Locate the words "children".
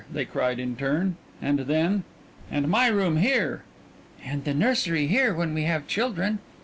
5.85-6.39